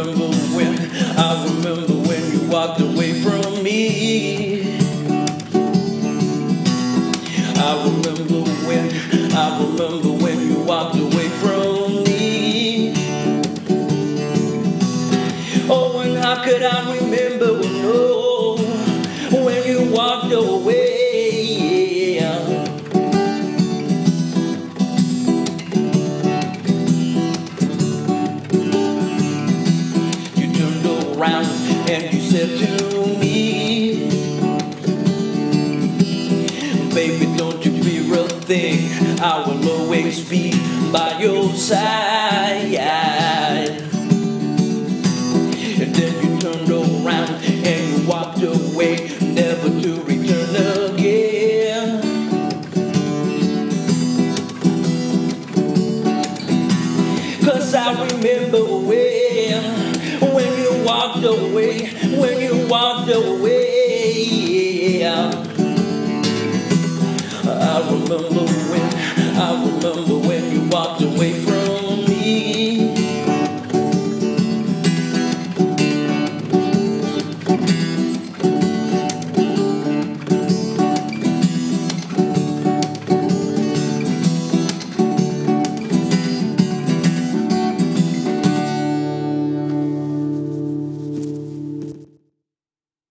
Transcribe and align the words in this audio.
remember 0.00 0.34
when, 0.56 0.78
I 1.18 1.44
remember 1.44 1.92
when 2.08 2.32
you 2.32 2.48
walked 2.50 2.80
away 2.80 3.20
from 3.22 3.62
me. 3.62 4.78
I 7.56 7.84
remember 7.84 8.50
when, 8.66 8.90
I 9.34 9.62
remember 9.62 10.12
when 10.24 10.40
you 10.48 10.60
walked 10.60 10.96
away 10.96 11.28
from 11.28 12.04
me. 12.04 12.94
Oh, 15.68 16.00
and 16.00 16.16
how 16.16 16.42
could 16.44 16.62
I 16.62 16.96
remember 16.96 17.49
around 31.30 31.46
and 31.88 32.12
you 32.12 32.20
said 32.20 32.58
to 32.58 33.06
me, 33.18 34.08
Baby, 36.94 37.36
don't 37.36 37.64
you 37.64 37.82
fear 37.82 38.14
a 38.18 38.28
thing. 38.28 39.20
I 39.20 39.46
will 39.46 39.68
always 39.68 40.28
be 40.28 40.52
by 40.92 41.20
your 41.20 41.52
side. 41.54 42.74
And 45.80 45.94
then 45.94 46.12
you 46.22 46.40
turned 46.40 46.70
around 46.70 47.44
and 47.44 48.02
you 48.02 48.08
walked 48.08 48.42
away, 48.42 49.08
never 49.22 49.68
to 49.68 50.02
return 50.02 50.94
again. 50.94 52.00
Cause 57.44 57.74
I 57.74 58.06
remember 58.06 58.79
walked 61.20 61.38
away, 61.38 61.88
when 62.18 62.40
you 62.40 62.66
walked 62.66 63.10
away. 63.10 65.04
I 67.44 67.80
remember 67.90 68.44
when, 68.44 68.94
I 69.36 69.50
remember 69.66 70.19